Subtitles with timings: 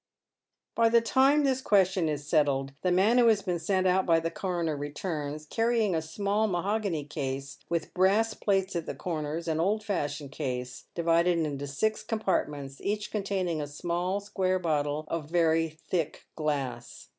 [0.73, 4.19] By the time this question is settled the man who has been sent out by
[4.19, 9.47] the coroner returns, canying a small mahogany case, with bra 's plates at the corners,
[9.47, 15.29] an old fashioned case divided into six compartments, each containing a small square bottle of
[15.29, 17.09] very thick glass.